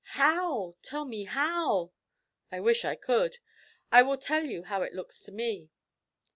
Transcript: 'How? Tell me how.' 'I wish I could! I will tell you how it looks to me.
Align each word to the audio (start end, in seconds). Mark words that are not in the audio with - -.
'How? 0.13 0.73
Tell 0.81 1.05
me 1.05 1.25
how.' 1.25 1.91
'I 2.51 2.59
wish 2.61 2.83
I 2.85 2.95
could! 2.95 3.37
I 3.91 4.01
will 4.01 4.17
tell 4.17 4.43
you 4.43 4.63
how 4.63 4.81
it 4.81 4.95
looks 4.95 5.21
to 5.25 5.31
me. 5.31 5.69